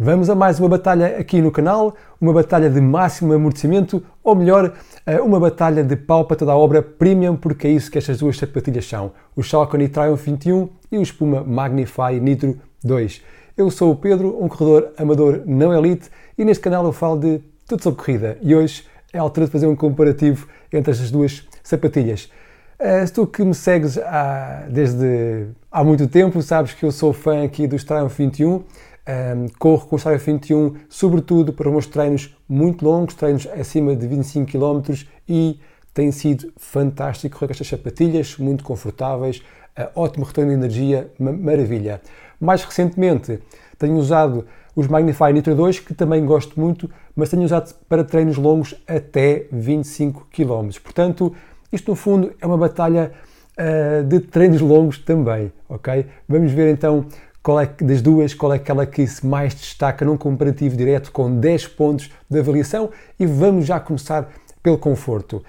Vamos 0.00 0.30
a 0.30 0.34
mais 0.36 0.60
uma 0.60 0.68
batalha 0.68 1.18
aqui 1.18 1.42
no 1.42 1.50
canal, 1.50 1.92
uma 2.20 2.32
batalha 2.32 2.70
de 2.70 2.80
máximo 2.80 3.32
amortecimento, 3.32 4.00
ou 4.22 4.36
melhor, 4.36 4.74
eh, 5.04 5.20
uma 5.20 5.40
batalha 5.40 5.82
de 5.82 5.96
pau 5.96 6.24
para 6.24 6.36
toda 6.36 6.52
a 6.52 6.56
obra 6.56 6.80
premium, 6.80 7.34
porque 7.34 7.66
é 7.66 7.70
isso 7.72 7.90
que 7.90 7.98
estas 7.98 8.18
duas 8.18 8.38
sapatilhas 8.38 8.86
são, 8.86 9.10
o 9.34 9.42
Saucony 9.42 9.88
Triumph 9.88 10.24
21 10.24 10.68
e 10.92 10.98
o 10.98 11.02
Espuma 11.02 11.42
Magnify 11.42 12.20
Nitro 12.20 12.60
2. 12.84 13.22
Eu 13.56 13.72
sou 13.72 13.90
o 13.90 13.96
Pedro, 13.96 14.40
um 14.40 14.46
corredor 14.46 14.92
amador 14.96 15.42
não 15.44 15.76
elite, 15.76 16.08
e 16.38 16.44
neste 16.44 16.62
canal 16.62 16.84
eu 16.84 16.92
falo 16.92 17.18
de 17.18 17.40
tudo 17.66 17.82
sobre 17.82 18.00
corrida, 18.00 18.38
e 18.40 18.54
hoje 18.54 18.84
é 19.12 19.18
a 19.18 19.22
altura 19.22 19.46
de 19.46 19.52
fazer 19.52 19.66
um 19.66 19.74
comparativo 19.74 20.46
entre 20.72 20.92
estas 20.92 21.10
duas 21.10 21.44
sapatilhas. 21.64 22.30
Eh, 22.78 23.04
se 23.04 23.12
tu 23.12 23.26
que 23.26 23.42
me 23.42 23.52
segues 23.52 23.98
há, 23.98 24.64
desde 24.70 25.48
há 25.72 25.82
muito 25.82 26.06
tempo, 26.06 26.40
sabes 26.40 26.72
que 26.72 26.84
eu 26.84 26.92
sou 26.92 27.12
fã 27.12 27.42
aqui 27.42 27.66
dos 27.66 27.82
Triumph 27.82 28.16
21, 28.16 28.62
um, 29.08 29.48
com 29.58 29.88
o 29.90 29.96
Strava 29.96 30.18
21, 30.18 30.74
sobretudo 30.88 31.52
para 31.52 31.68
os 31.68 31.72
meus 31.72 31.86
treinos 31.86 32.36
muito 32.48 32.84
longos, 32.84 33.14
treinos 33.14 33.46
acima 33.58 33.96
de 33.96 34.06
25 34.06 34.52
km 34.52 34.94
e 35.26 35.58
tem 35.94 36.12
sido 36.12 36.52
fantástico 36.56 37.36
correr 37.36 37.48
com 37.48 37.52
estas 37.52 37.66
sapatilhas, 37.68 38.36
muito 38.36 38.62
confortáveis, 38.62 39.42
uh, 39.78 39.88
ótimo 39.94 40.24
retorno 40.24 40.50
de 40.50 40.56
energia, 40.56 41.10
maravilha. 41.18 42.00
Mais 42.38 42.62
recentemente 42.62 43.38
tenho 43.78 43.96
usado 43.96 44.44
os 44.76 44.86
Magnify 44.86 45.32
Nitro 45.32 45.54
2, 45.56 45.80
que 45.80 45.94
também 45.94 46.24
gosto 46.24 46.60
muito, 46.60 46.88
mas 47.16 47.30
tenho 47.30 47.42
usado 47.42 47.74
para 47.88 48.04
treinos 48.04 48.36
longos 48.36 48.74
até 48.86 49.46
25 49.50 50.28
km. 50.30 50.68
Portanto, 50.82 51.34
isto 51.72 51.90
no 51.90 51.96
fundo 51.96 52.32
é 52.40 52.46
uma 52.46 52.56
batalha 52.56 53.10
uh, 53.58 54.04
de 54.04 54.20
treinos 54.20 54.60
longos 54.60 54.98
também, 54.98 55.50
ok? 55.68 56.06
Vamos 56.28 56.52
ver 56.52 56.70
então 56.72 57.06
qual 57.42 57.60
é 57.60 57.66
das 57.66 58.02
duas, 58.02 58.34
qual 58.34 58.52
é 58.52 58.56
aquela 58.56 58.84
que 58.84 59.06
se 59.06 59.26
mais 59.26 59.54
destaca 59.54 60.04
num 60.04 60.16
comparativo 60.16 60.76
direto 60.76 61.10
com 61.12 61.38
10 61.38 61.68
pontos 61.68 62.10
de 62.28 62.38
avaliação 62.38 62.90
e 63.18 63.26
vamos 63.26 63.66
já 63.66 63.80
começar 63.80 64.28
pelo 64.62 64.78
conforto. 64.78 65.42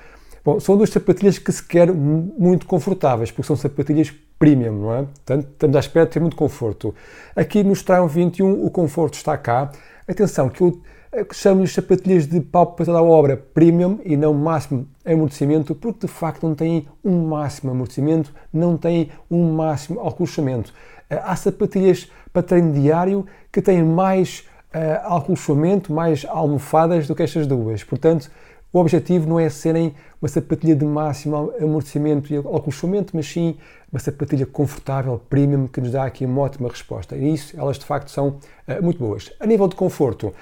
Bom, 0.43 0.59
são 0.59 0.77
duas 0.77 0.89
sapatilhas 0.89 1.37
que 1.37 1.51
se 1.51 1.61
quer 1.61 1.91
muito 1.91 2.65
confortáveis, 2.65 3.31
porque 3.31 3.47
são 3.47 3.55
sapatilhas 3.55 4.13
premium, 4.37 4.73
não 4.73 4.93
é? 4.93 4.97
Portanto, 5.03 5.47
estamos 5.51 5.75
à 5.75 5.79
espera 5.79 6.05
de 6.05 6.13
ter 6.13 6.19
muito 6.19 6.37
conforto. 6.37 6.95
Aqui 7.35 7.63
no 7.63 7.73
Strymon 7.73 8.07
21 8.07 8.65
o 8.65 8.71
conforto 8.71 9.15
está 9.15 9.37
cá. 9.37 9.69
Atenção, 10.07 10.49
que 10.49 10.61
eu 10.61 10.81
eh, 11.11 11.25
chamo-lhes 11.33 11.73
sapatilhas 11.73 12.27
de 12.27 12.39
pau 12.39 12.67
para 12.67 12.85
toda 12.85 12.99
a 12.99 13.03
obra 13.03 13.35
premium 13.35 13.99
e 14.03 14.15
não 14.15 14.33
máximo 14.33 14.87
amortecimento, 15.05 15.73
porque 15.73 16.05
de 16.05 16.11
facto 16.11 16.47
não 16.47 16.53
têm 16.53 16.87
um 17.03 17.27
máximo 17.27 17.71
amortecimento, 17.71 18.33
não 18.53 18.77
têm 18.77 19.09
um 19.29 19.53
máximo 19.53 20.01
acolchamento. 20.07 20.73
Eh, 21.09 21.19
há 21.23 21.35
sapatilhas 21.35 22.09
para 22.31 22.43
treino 22.43 22.73
diário 22.73 23.25
que 23.51 23.61
têm 23.61 23.83
mais 23.83 24.47
uh, 24.73 25.93
mais 25.93 26.25
almofadas 26.25 27.07
do 27.07 27.15
que 27.15 27.23
estas 27.23 27.47
duas. 27.47 27.83
Portanto, 27.83 28.29
o 28.71 28.79
objetivo 28.79 29.27
não 29.27 29.39
é 29.39 29.49
serem 29.49 29.95
uma 30.21 30.29
sapatilha 30.29 30.75
de 30.75 30.85
máximo 30.85 31.51
amortecimento 31.59 32.31
e 32.31 32.37
acolchoamento, 32.37 33.15
mas 33.15 33.25
sim 33.25 33.57
uma 33.91 33.99
sapatilha 33.99 34.45
confortável, 34.45 35.19
premium, 35.27 35.65
que 35.67 35.81
nos 35.81 35.91
dá 35.91 36.03
aqui 36.03 36.23
uma 36.23 36.41
ótima 36.41 36.69
resposta. 36.69 37.15
E 37.15 37.33
isso, 37.33 37.59
elas 37.59 37.79
de 37.79 37.85
facto 37.85 38.11
são 38.11 38.37
uh, 38.67 38.83
muito 38.83 38.99
boas. 38.99 39.31
A 39.39 39.47
nível 39.47 39.67
de 39.67 39.75
conforto, 39.75 40.33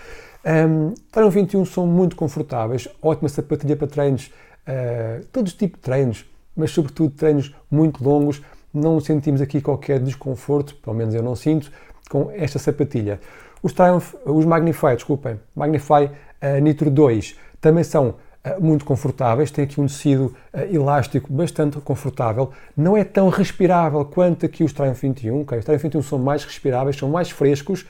um, 0.47 0.93
Training 1.11 1.31
21 1.31 1.65
são 1.65 1.85
muito 1.85 2.15
confortáveis, 2.15 2.87
ótima 3.01 3.27
sapatilha 3.27 3.75
para 3.75 3.87
treinos, 3.87 4.31
uh, 4.67 5.25
todos 5.31 5.51
os 5.51 5.57
tipos 5.57 5.77
de 5.77 5.83
treinos, 5.83 6.25
mas 6.55 6.71
sobretudo 6.71 7.13
treinos 7.13 7.53
muito 7.69 8.03
longos, 8.03 8.41
não 8.73 8.99
sentimos 8.99 9.41
aqui 9.41 9.61
qualquer 9.61 9.99
desconforto, 9.99 10.75
pelo 10.75 10.95
menos 10.95 11.13
eu 11.13 11.23
não 11.23 11.35
sinto, 11.35 11.71
com 12.09 12.31
esta 12.31 12.59
sapatilha. 12.59 13.19
Os 13.61 13.73
Triumph, 13.73 14.13
os 14.25 14.45
Magnify, 14.45 14.95
desculpem, 14.95 15.39
Magnify 15.55 16.05
uh, 16.05 16.59
Nitro 16.61 16.89
2 16.89 17.35
também 17.59 17.83
são 17.83 18.09
uh, 18.09 18.15
muito 18.63 18.85
confortáveis, 18.85 19.51
tem 19.51 19.65
aqui 19.65 19.81
um 19.81 19.87
tecido 19.87 20.35
uh, 20.53 20.73
elástico 20.73 21.31
bastante 21.31 21.79
confortável, 21.79 22.51
não 22.75 22.95
é 22.95 23.03
tão 23.03 23.29
respirável 23.29 24.05
quanto 24.05 24.45
aqui 24.45 24.63
os 24.63 24.71
Triumph 24.71 25.01
21, 25.01 25.41
okay? 25.41 25.59
os 25.59 25.65
Triumph 25.65 25.83
21 25.83 26.01
são 26.03 26.19
mais 26.19 26.43
respiráveis, 26.43 26.95
são 26.95 27.09
mais 27.09 27.29
frescos 27.29 27.85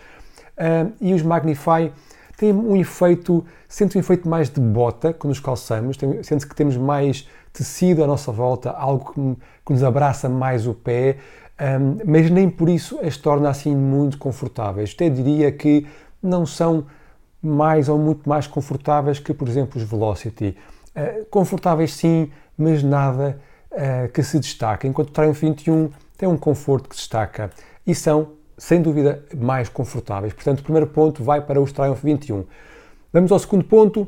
e 1.00 1.14
os 1.14 1.22
Magnify 1.22 1.92
têm 2.38 2.54
um 2.54 2.78
efeito, 2.78 3.44
sente 3.68 3.98
um 3.98 4.00
efeito 4.00 4.30
mais 4.30 4.50
de 4.50 4.62
bota 4.62 5.12
quando 5.12 5.34
os 5.34 5.40
calçamos, 5.40 5.98
sente 6.24 6.48
que 6.48 6.56
temos 6.56 6.78
mais 6.78 7.28
tecido 7.52 8.04
à 8.04 8.08
nossa 8.08 8.32
volta, 8.32 8.70
algo 8.72 9.12
que, 9.12 9.38
que 9.66 9.74
nos 9.74 9.84
abraça 9.84 10.30
mais 10.30 10.68
o 10.68 10.74
pé, 10.74 11.18
um, 11.60 11.98
mas 12.06 12.30
nem 12.30 12.48
por 12.48 12.70
isso 12.70 13.00
as 13.02 13.18
torna 13.18 13.50
assim 13.50 13.76
muito 13.76 14.20
confortáveis. 14.20 14.94
Até 14.94 15.10
diria 15.10 15.52
que 15.52 15.88
não 16.22 16.46
são 16.46 16.86
mais 17.42 17.90
ou 17.90 17.98
muito 17.98 18.30
mais 18.30 18.46
confortáveis 18.46 19.20
que, 19.20 19.34
por 19.34 19.48
exemplo, 19.48 19.82
os 19.82 19.90
Velocity. 19.90 20.56
Uh, 20.96 21.26
confortáveis 21.32 21.94
sim, 21.94 22.32
mas 22.56 22.84
nada 22.84 23.40
uh, 23.72 24.08
que 24.12 24.22
se 24.22 24.40
destaque. 24.40 24.88
Enquanto 24.88 25.10
o 25.10 25.12
Triumph 25.12 25.42
21 25.42 25.90
tem 26.16 26.30
um 26.30 26.38
conforto 26.38 26.88
que 26.90 26.96
se 26.96 27.02
destaca 27.02 27.50
e 27.86 27.96
são, 27.96 28.34
sem 28.58 28.82
dúvida, 28.82 29.24
mais 29.36 29.70
confortáveis. 29.70 30.34
Portanto, 30.34 30.60
o 30.60 30.64
primeiro 30.64 30.88
ponto 30.88 31.24
vai 31.24 31.42
para 31.42 31.62
os 31.62 31.72
Triumph 31.72 32.04
21. 32.04 32.46
Vamos 33.14 33.32
ao 33.32 33.40
segundo 33.40 33.64
ponto, 33.64 34.08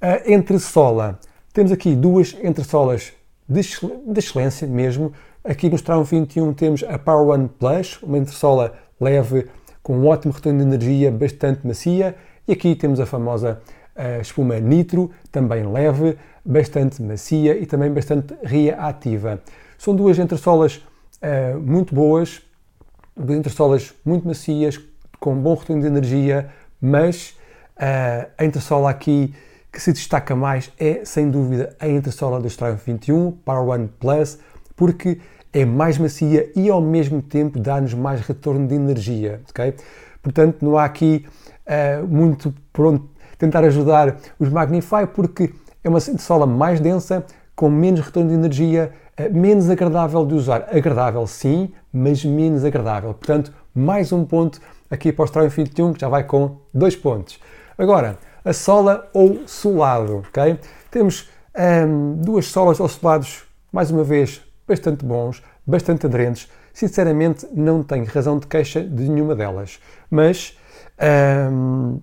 a 0.00 0.30
entressola. 0.30 1.18
Temos 1.52 1.72
aqui 1.72 1.94
duas 1.94 2.36
entressolas 2.42 3.12
de, 3.48 3.60
de 3.60 4.18
excelência 4.18 4.66
mesmo. 4.66 5.12
Aqui 5.42 5.68
no 5.68 5.76
Strong 5.76 6.08
21 6.08 6.52
temos 6.52 6.84
a 6.84 6.98
Power 6.98 7.28
One 7.28 7.48
Plus, 7.48 8.02
uma 8.02 8.18
entressola 8.18 8.74
leve 9.00 9.46
com 9.82 9.96
um 9.96 10.06
ótimo 10.08 10.34
retorno 10.34 10.58
de 10.58 10.64
energia, 10.64 11.10
bastante 11.10 11.66
macia. 11.66 12.16
E 12.46 12.52
aqui 12.52 12.74
temos 12.74 13.00
a 13.00 13.06
famosa 13.06 13.60
uh, 13.96 14.20
espuma 14.20 14.58
Nitro, 14.58 15.10
também 15.30 15.66
leve, 15.66 16.18
bastante 16.44 17.02
macia 17.02 17.56
e 17.56 17.64
também 17.64 17.90
bastante 17.92 18.34
reativa. 18.42 19.40
São 19.78 19.94
duas 19.94 20.18
entressolas 20.18 20.76
uh, 21.22 21.60
muito 21.60 21.94
boas, 21.94 22.42
duas 23.16 23.38
entressolas 23.38 23.94
muito 24.04 24.26
macias, 24.26 24.78
com 25.18 25.34
bom 25.36 25.54
retorno 25.54 25.82
de 25.82 25.88
energia, 25.88 26.50
mas 26.80 27.36
uh, 27.76 28.28
a 28.36 28.44
entressola 28.44 28.90
aqui 28.90 29.34
que 29.72 29.80
se 29.80 29.92
destaca 29.92 30.36
mais 30.36 30.70
é, 30.78 31.04
sem 31.04 31.30
dúvida, 31.30 31.74
a 31.80 31.88
entressola 31.88 32.40
do 32.40 32.48
Triumph 32.48 32.84
21 32.86 33.32
Power 33.32 33.68
One 33.68 33.90
Plus, 33.98 34.38
porque 34.74 35.18
é 35.52 35.64
mais 35.64 35.98
macia 35.98 36.50
e 36.54 36.68
ao 36.68 36.80
mesmo 36.80 37.22
tempo 37.22 37.58
dá-nos 37.58 37.94
mais 37.94 38.20
retorno 38.20 38.66
de 38.66 38.74
energia, 38.74 39.40
ok? 39.48 39.74
Portanto, 40.22 40.58
não 40.62 40.76
há 40.76 40.84
aqui 40.84 41.26
uh, 41.66 42.06
muito 42.06 42.54
pronto 42.72 43.08
tentar 43.38 43.64
ajudar 43.64 44.16
os 44.38 44.48
Magnify, 44.48 45.06
porque 45.14 45.52
é 45.82 45.88
uma 45.88 45.98
entressola 45.98 46.46
mais 46.46 46.80
densa, 46.80 47.24
com 47.54 47.70
menos 47.70 48.00
retorno 48.00 48.30
de 48.30 48.34
energia, 48.34 48.92
menos 49.32 49.70
agradável 49.70 50.26
de 50.26 50.34
usar. 50.34 50.68
Agradável 50.70 51.26
sim, 51.26 51.72
mas 51.92 52.24
menos 52.24 52.64
agradável. 52.64 53.14
Portanto, 53.14 53.52
mais 53.74 54.12
um 54.12 54.24
ponto 54.24 54.60
aqui 54.90 55.12
para 55.12 55.24
o 55.24 55.28
Triumph 55.28 55.56
21, 55.56 55.92
que 55.92 56.00
já 56.00 56.08
vai 56.08 56.24
com 56.24 56.56
dois 56.72 56.94
pontos. 56.94 57.40
Agora, 57.78 58.18
a 58.44 58.52
sola 58.52 59.08
ou 59.12 59.46
solado, 59.46 60.18
ok? 60.28 60.58
Temos 60.90 61.28
um, 61.86 62.14
duas 62.22 62.46
solas 62.46 62.78
ou 62.78 62.88
solados, 62.88 63.44
mais 63.72 63.90
uma 63.90 64.04
vez, 64.04 64.40
bastante 64.66 65.04
bons, 65.04 65.42
bastante 65.66 66.06
aderentes. 66.06 66.48
Sinceramente, 66.72 67.46
não 67.52 67.82
tenho 67.82 68.04
razão 68.04 68.38
de 68.38 68.46
queixa 68.46 68.82
de 68.82 69.08
nenhuma 69.08 69.34
delas, 69.34 69.80
mas 70.10 70.56
um, 71.50 72.00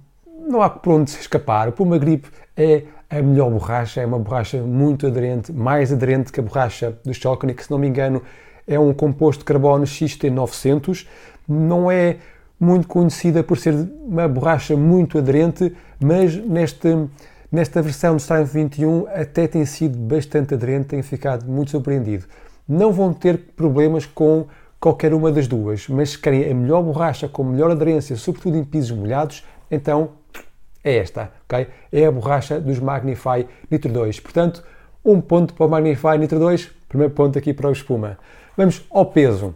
não 0.47 0.61
há 0.61 0.69
por 0.69 0.93
onde 0.93 1.11
escapar. 1.11 1.69
O 1.69 1.71
Puma 1.71 1.97
Grip 1.97 2.25
é 2.57 2.83
a 3.17 3.21
melhor 3.21 3.51
borracha, 3.51 4.01
é 4.01 4.05
uma 4.05 4.17
borracha 4.17 4.57
muito 4.61 5.05
aderente, 5.05 5.53
mais 5.53 5.93
aderente 5.93 6.31
que 6.31 6.39
a 6.39 6.43
borracha 6.43 6.97
do 7.05 7.13
Saucony, 7.13 7.53
que 7.53 7.63
se 7.63 7.69
não 7.69 7.77
me 7.77 7.87
engano 7.87 8.23
é 8.67 8.79
um 8.79 8.91
composto 8.91 9.39
de 9.39 9.45
carbono 9.45 9.83
XT900. 9.83 11.05
Não 11.47 11.91
é 11.91 12.17
muito 12.59 12.87
conhecida 12.87 13.43
por 13.43 13.57
ser 13.57 13.75
uma 14.05 14.27
borracha 14.27 14.75
muito 14.75 15.17
aderente, 15.17 15.75
mas 15.99 16.35
neste, 16.35 17.07
nesta 17.51 17.81
versão 17.81 18.15
do 18.15 18.23
Triumph 18.23 18.51
21 18.51 19.05
até 19.09 19.47
tem 19.47 19.65
sido 19.65 19.97
bastante 19.97 20.55
aderente, 20.55 20.87
tenho 20.87 21.03
ficado 21.03 21.45
muito 21.45 21.71
surpreendido. 21.71 22.25
Não 22.67 22.91
vão 22.91 23.13
ter 23.13 23.37
problemas 23.55 24.05
com 24.05 24.47
qualquer 24.79 25.13
uma 25.13 25.31
das 25.31 25.47
duas, 25.47 25.87
mas 25.87 26.11
se 26.11 26.17
querem 26.17 26.49
a 26.49 26.53
melhor 26.53 26.81
borracha 26.81 27.27
com 27.27 27.43
melhor 27.43 27.69
aderência, 27.69 28.15
sobretudo 28.15 28.57
em 28.57 28.63
pisos 28.63 28.97
molhados, 28.97 29.45
então 29.69 30.11
é 30.83 30.97
esta, 30.97 31.31
ok? 31.45 31.67
É 31.91 32.05
a 32.05 32.11
borracha 32.11 32.59
dos 32.59 32.79
Magnify 32.79 33.47
Nitro 33.69 33.91
2. 33.91 34.19
Portanto, 34.19 34.63
um 35.03 35.21
ponto 35.21 35.53
para 35.53 35.65
o 35.65 35.69
Magnify 35.69 36.17
Nitro 36.17 36.39
2, 36.39 36.71
primeiro 36.89 37.13
ponto 37.13 37.37
aqui 37.37 37.53
para 37.53 37.69
o 37.69 37.71
espuma. 37.71 38.17
Vamos 38.57 38.85
ao 38.91 39.05
peso. 39.05 39.55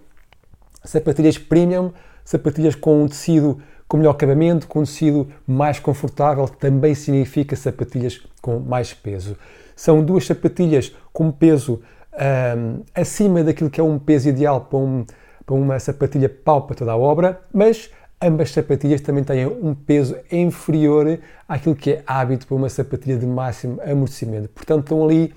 Sapatilhas 0.84 1.38
premium 1.38 1.92
sapatilhas 2.28 2.76
com 2.76 3.04
um 3.04 3.08
tecido 3.08 3.58
com 3.88 3.96
melhor 3.96 4.12
acabamento, 4.12 4.68
com 4.68 4.82
um 4.82 4.84
tecido 4.84 5.30
mais 5.48 5.80
confortável, 5.80 6.46
também 6.46 6.94
significa 6.94 7.56
sapatilhas 7.56 8.22
com 8.42 8.60
mais 8.60 8.94
peso. 8.94 9.38
São 9.78 10.04
duas 10.04 10.26
sapatilhas 10.26 10.94
com 11.14 11.32
peso 11.32 11.82
um, 12.14 12.84
acima 12.94 13.46
daquilo 13.46 13.70
que 13.70 13.80
é 13.80 13.84
um 13.84 13.98
peso 13.98 14.28
ideal 14.28 14.60
para, 14.60 14.78
um, 14.78 15.06
para 15.46 15.56
uma 15.56 15.80
sapatilha 15.80 16.28
pau 16.28 16.64
para 16.64 16.76
toda 16.76 16.92
a 16.92 16.98
obra, 16.98 17.40
mas 17.54 17.90
ambas 18.22 18.52
sapatilhas 18.52 19.02
também 19.02 19.24
têm 19.24 19.46
um 19.46 19.74
peso 19.74 20.18
inferior 20.32 21.20
àquilo 21.48 21.76
que 21.76 21.92
é 21.92 22.04
hábito 22.06 22.48
para 22.48 22.56
uma 22.56 22.70
sapatilha 22.70 23.18
de 23.18 23.26
máximo 23.26 23.80
amortecimento. 23.82 24.50
Portanto, 24.50 24.82
estão 24.82 25.04
ali, 25.04 25.34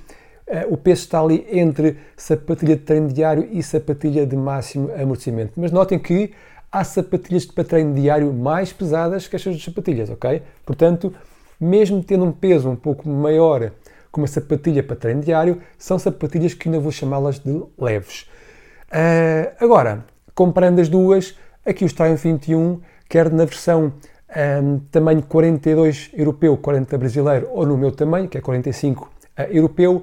eh, 0.47 0.67
o 0.69 0.77
peso 0.77 1.03
está 1.03 1.21
ali 1.21 1.47
entre 1.51 1.99
sapatilha 2.17 2.77
de 2.77 2.83
treino 2.83 3.09
diário 3.09 3.49
e 3.51 3.63
sapatilha 3.63 4.27
de 4.27 4.37
máximo 4.37 4.91
amortecimento. 4.95 5.53
Mas 5.57 5.71
notem 5.71 5.99
que 5.99 6.33
há 6.73 6.83
sapatilhas 6.85 7.45
para 7.45 7.65
treino 7.65 7.95
diário 7.95 8.33
mais 8.33 8.73
pesadas 8.73 9.29
que 9.29 9.37
estas 9.37 9.63
sapatilhas, 9.63 10.09
ok? 10.09 10.43
Portanto, 10.65 11.13
mesmo 11.61 12.03
tendo 12.03 12.25
um 12.25 12.33
peso 12.33 12.71
um 12.71 12.77
pouco 12.77 13.09
maior 13.09 13.73
com 14.11 14.23
uma 14.23 14.27
sapatilha 14.27 14.83
para 14.83 14.97
treino 14.97 15.21
diário, 15.21 15.61
são 15.79 15.99
sapatilhas 15.99 16.55
que 16.55 16.69
ainda 16.69 16.81
vou 16.81 16.91
chamá-las 16.91 17.39
de 17.39 17.63
leves. 17.79 18.23
Uh, 18.91 19.55
agora, 19.61 20.05
comparando 20.35 20.81
as 20.81 20.89
duas, 20.89 21.37
aqui 21.65 21.85
o 21.85 21.95
Triumph 21.95 22.23
21, 22.23 22.81
quer 23.09 23.31
na 23.31 23.45
versão 23.45 23.93
um, 24.63 24.79
tamanho 24.91 25.23
42 25.23 26.11
europeu, 26.15 26.57
40 26.57 26.99
brasileiro, 26.99 27.49
ou 27.51 27.67
no 27.67 27.77
meu 27.77 27.93
tamanho, 27.93 28.29
que 28.29 28.39
é 28.39 28.41
45 28.41 29.05
uh, 29.05 29.43
europeu, 29.51 30.03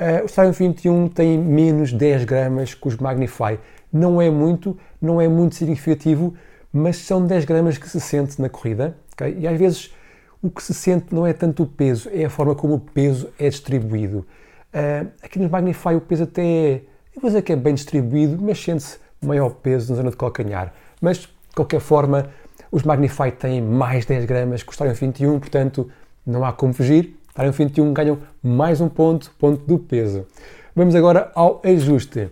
uh, 0.00 0.24
o 0.24 0.26
Triumph 0.26 0.58
21 0.58 1.08
tem 1.08 1.38
menos 1.38 1.92
10 1.92 2.24
gramas 2.24 2.74
que 2.74 2.88
os 2.88 2.96
Magnify. 2.96 3.58
Não 3.92 4.20
é 4.20 4.30
muito, 4.30 4.76
não 5.00 5.20
é 5.20 5.28
muito 5.28 5.54
significativo, 5.54 6.34
mas 6.72 6.96
são 6.98 7.26
10 7.26 7.44
gramas 7.44 7.78
que 7.78 7.88
se 7.88 8.00
sente 8.00 8.40
na 8.40 8.48
corrida. 8.48 8.96
Okay? 9.12 9.36
E 9.38 9.46
às 9.46 9.58
vezes 9.58 9.94
o 10.42 10.50
que 10.50 10.62
se 10.62 10.74
sente 10.74 11.14
não 11.14 11.26
é 11.26 11.32
tanto 11.32 11.62
o 11.62 11.66
peso, 11.66 12.10
é 12.12 12.24
a 12.24 12.30
forma 12.30 12.54
como 12.54 12.74
o 12.74 12.80
peso 12.80 13.28
é 13.38 13.48
distribuído. 13.48 14.26
Uh, 14.74 15.08
aqui 15.22 15.38
nos 15.38 15.50
Magnify 15.50 15.94
o 15.94 16.00
peso 16.00 16.24
até 16.24 16.42
é, 16.42 16.82
eu 17.14 17.20
vou 17.20 17.30
dizer 17.30 17.42
que 17.42 17.52
é 17.52 17.56
bem 17.56 17.74
distribuído, 17.74 18.42
mas 18.42 18.62
sente-se 18.62 18.98
maior 19.22 19.50
peso 19.50 19.90
na 19.90 19.96
zona 19.96 20.10
de 20.10 20.16
calcanhar. 20.16 20.72
Mas, 21.00 21.18
de 21.18 21.28
qualquer 21.54 21.80
forma, 21.80 22.30
os 22.70 22.82
Magnify 22.82 23.30
têm 23.30 23.62
mais 23.62 24.04
10 24.04 24.24
gramas 24.24 24.62
que 24.62 24.70
o 24.70 24.72
Starion 24.72 24.94
21, 24.94 25.38
portanto, 25.38 25.90
não 26.26 26.44
há 26.44 26.52
como 26.52 26.72
fugir. 26.72 27.16
Starion 27.30 27.52
21 27.52 27.92
ganham 27.92 28.18
mais 28.42 28.80
um 28.80 28.88
ponto, 28.88 29.30
ponto 29.38 29.64
do 29.66 29.78
peso. 29.78 30.26
Vamos 30.74 30.94
agora 30.94 31.30
ao 31.34 31.60
ajuste. 31.64 32.30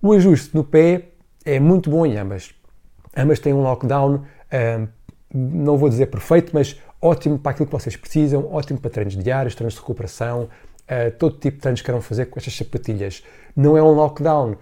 O 0.00 0.12
ajuste 0.12 0.54
no 0.54 0.64
pé 0.64 1.08
é 1.44 1.58
muito 1.58 1.90
bom 1.90 2.04
em 2.04 2.16
ambas. 2.16 2.54
Ambas 3.16 3.38
têm 3.38 3.52
um 3.52 3.62
lockdown, 3.62 4.22
não 5.32 5.76
vou 5.76 5.88
dizer 5.88 6.06
perfeito, 6.06 6.50
mas 6.54 6.80
ótimo 7.00 7.38
para 7.38 7.52
aquilo 7.52 7.66
que 7.66 7.72
vocês 7.72 7.96
precisam, 7.96 8.52
ótimo 8.52 8.78
para 8.80 8.90
treinos 8.90 9.16
diários, 9.16 9.54
treinos 9.54 9.74
de 9.74 9.80
recuperação, 9.80 10.42
uh, 10.42 11.10
todo 11.18 11.36
tipo 11.36 11.56
de 11.56 11.62
treinos 11.62 11.80
que 11.80 11.86
queiram 11.86 12.00
fazer 12.00 12.26
com 12.26 12.38
estas 12.38 12.54
sapatilhas. 12.54 13.24
Não 13.56 13.76
é 13.76 13.82
um 13.82 13.92
lockdown 13.92 14.52
uh, 14.52 14.56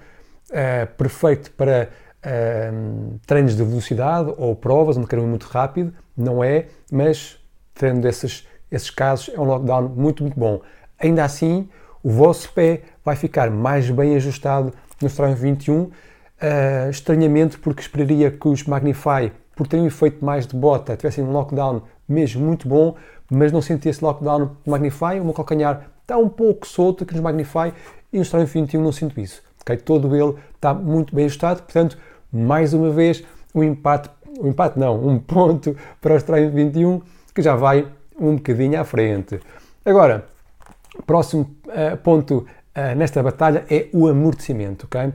perfeito 0.97 1.51
para 1.53 1.91
uh, 2.25 3.19
treinos 3.27 3.57
de 3.57 3.63
velocidade 3.63 4.33
ou 4.37 4.55
provas 4.55 4.97
onde 4.97 5.07
queiram 5.07 5.25
ir 5.25 5.29
muito 5.29 5.47
rápido, 5.47 5.93
não 6.17 6.43
é, 6.43 6.67
mas 6.91 7.39
tendo 7.75 8.07
esses, 8.07 8.47
esses 8.71 8.91
casos 8.91 9.31
é 9.35 9.41
um 9.41 9.45
lockdown 9.45 9.89
muito, 9.89 10.23
muito 10.23 10.39
bom. 10.39 10.61
Ainda 10.99 11.25
assim, 11.25 11.69
o 12.03 12.11
vosso 12.11 12.53
pé 12.53 12.83
vai 13.05 13.17
ficar 13.17 13.51
mais 13.51 13.91
bem 13.91 14.17
ajustado 14.17 14.73
no 15.01 15.09
Strong 15.09 15.35
21, 15.35 15.83
uh, 15.83 15.91
estranhamente 16.91 17.59
porque 17.59 17.81
esperaria 17.81 18.31
que 18.31 18.49
os 18.49 18.65
Magnify, 18.65 19.33
por 19.57 19.67
terem 19.67 19.85
um 19.85 19.89
efeito 19.89 20.25
mais 20.25 20.47
de 20.47 20.55
bota, 20.57 20.97
tivessem 20.97 21.25
um 21.25 21.33
lockdown 21.33 21.83
mesmo 22.09 22.45
muito 22.45 22.69
bom, 22.69 22.97
mas 23.31 23.53
não 23.53 23.63
senti 23.63 23.89
esse 23.89 24.03
lockdown 24.03 24.39
no 24.39 24.57
Magnify. 24.67 25.21
O 25.21 25.25
meu 25.25 25.33
calcanhar 25.33 25.91
está 26.03 26.19
um 26.19 26.29
pouco 26.29 26.67
solto 26.67 27.05
aqui 27.05 27.15
nos 27.15 27.23
Magnify 27.23 27.73
e 28.13 28.17
no 28.17 28.23
Strong 28.23 28.47
21 28.47 28.83
não 28.83 28.93
sinto 28.93 29.21
isso. 29.21 29.43
Okay? 29.71 29.85
Todo 29.85 30.15
ele 30.15 30.35
está 30.55 30.75
muito 30.75 31.15
bem 31.15 31.25
ajustado, 31.27 31.63
portanto, 31.63 31.97
mais 32.33 32.75
uma 32.75 32.91
vez, 32.91 33.25
um 33.55 33.63
empate, 33.63 34.11
um 34.41 34.49
empate 34.49 34.79
não, 34.79 35.07
um 35.07 35.19
ponto 35.21 35.77
para 36.01 36.15
o 36.15 36.17
Strong 36.17 36.49
21 36.49 37.01
que 37.35 37.43
já 37.43 37.55
vai 37.55 37.87
um 38.19 38.37
bocadinho 38.37 38.81
à 38.81 38.85
frente. 38.85 39.41
Agora, 39.85 40.27
próximo 41.07 41.51
uh, 41.67 41.97
ponto 41.99 42.39
uh, 42.77 42.97
nesta 42.97 43.23
batalha 43.23 43.65
é 43.71 43.89
o 43.93 44.09
amortecimento, 44.09 44.87
ok? 44.87 45.13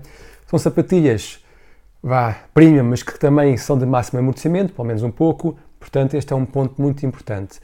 São 0.47 0.57
sapatilhas, 0.57 1.43
vá, 2.01 2.35
premium, 2.53 2.85
mas 2.85 3.03
que 3.03 3.19
também 3.19 3.57
são 3.57 3.77
de 3.77 3.85
máximo 3.85 4.19
amortecimento, 4.19 4.73
pelo 4.73 4.87
menos 4.87 5.03
um 5.03 5.11
pouco, 5.11 5.57
Portanto, 5.85 6.15
este 6.15 6.33
é 6.33 6.35
um 6.35 6.45
ponto 6.45 6.81
muito 6.81 7.05
importante. 7.05 7.59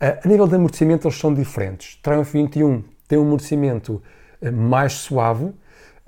Uh, 0.00 0.20
a 0.22 0.28
nível 0.28 0.46
de 0.46 0.56
amortecimento, 0.56 1.08
eles 1.08 1.18
são 1.18 1.32
diferentes. 1.32 1.98
Triumph 2.02 2.30
21 2.32 2.84
tem 3.08 3.18
um 3.18 3.22
amortecimento 3.22 4.02
mais 4.52 4.94
suave, 4.94 5.52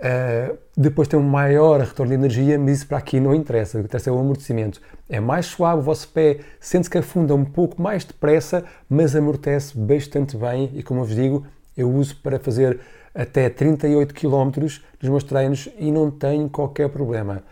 uh, 0.04 0.58
depois 0.76 1.08
tem 1.08 1.18
um 1.18 1.22
maior 1.22 1.80
retorno 1.80 2.10
de 2.10 2.14
energia, 2.14 2.58
mas 2.58 2.78
isso 2.78 2.86
para 2.86 2.98
aqui 2.98 3.18
não 3.18 3.34
interessa. 3.34 3.78
O 3.78 3.80
que 3.80 3.86
interessa 3.86 4.10
é 4.10 4.12
o 4.12 4.18
amortecimento. 4.18 4.80
É 5.08 5.18
mais 5.18 5.46
suave, 5.46 5.80
o 5.80 5.82
vosso 5.82 6.08
pé 6.08 6.40
sente-se 6.60 6.90
que 6.90 6.98
afunda 6.98 7.34
um 7.34 7.44
pouco 7.44 7.80
mais 7.80 8.04
depressa, 8.04 8.64
mas 8.88 9.16
amortece 9.16 9.76
bastante 9.76 10.36
bem 10.36 10.70
e, 10.74 10.82
como 10.82 11.00
eu 11.00 11.04
vos 11.04 11.14
digo, 11.14 11.46
eu 11.76 11.90
uso 11.90 12.16
para 12.16 12.38
fazer 12.38 12.78
até 13.14 13.48
38 13.48 14.12
km 14.12 14.50
nos 14.60 14.82
meus 15.02 15.24
treinos 15.24 15.68
e 15.78 15.90
não 15.90 16.10
tenho 16.10 16.48
qualquer 16.48 16.88
problema. 16.88 17.42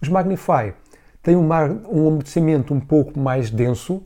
Os 0.00 0.08
Magnify 0.08 0.74
tem 1.22 1.34
um, 1.36 1.48
um 1.90 2.08
amortecimento 2.08 2.72
um 2.72 2.80
pouco 2.80 3.18
mais 3.18 3.50
denso, 3.50 3.96
uh, 3.96 4.02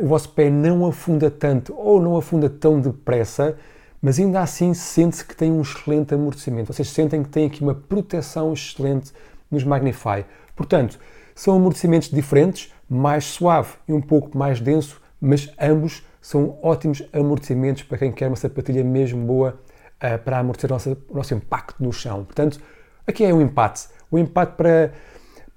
o 0.00 0.08
vosso 0.08 0.28
pé 0.30 0.50
não 0.50 0.86
afunda 0.86 1.30
tanto 1.30 1.74
ou 1.76 2.00
não 2.00 2.16
afunda 2.16 2.50
tão 2.50 2.80
depressa, 2.80 3.56
mas 4.00 4.18
ainda 4.18 4.40
assim 4.40 4.74
sente-se 4.74 5.24
que 5.24 5.34
tem 5.34 5.50
um 5.50 5.60
excelente 5.60 6.14
amortecimento. 6.14 6.72
Vocês 6.72 6.88
sentem 6.90 7.22
que 7.22 7.28
tem 7.28 7.46
aqui 7.46 7.62
uma 7.62 7.74
proteção 7.74 8.52
excelente 8.52 9.12
nos 9.50 9.64
Magnify. 9.64 10.24
Portanto, 10.54 10.98
são 11.34 11.56
amortecimentos 11.56 12.10
diferentes, 12.10 12.72
mais 12.88 13.24
suave 13.24 13.74
e 13.86 13.92
um 13.92 14.00
pouco 14.00 14.36
mais 14.36 14.60
denso, 14.60 15.00
mas 15.20 15.50
ambos 15.60 16.04
são 16.20 16.58
ótimos 16.62 17.02
amortecimentos 17.12 17.82
para 17.82 17.98
quem 17.98 18.12
quer 18.12 18.28
uma 18.28 18.36
sapatilha 18.36 18.84
mesmo 18.84 19.24
boa 19.24 19.58
uh, 20.02 20.18
para 20.22 20.38
amortecer 20.38 20.70
o 20.70 20.74
nosso, 20.74 20.96
nosso 21.12 21.34
impacto 21.34 21.82
no 21.82 21.92
chão. 21.92 22.24
Portanto, 22.24 22.60
aqui 23.06 23.24
é 23.24 23.32
um 23.32 23.40
empate. 23.40 23.88
O 24.10 24.18
empate 24.18 24.54
para 24.56 24.92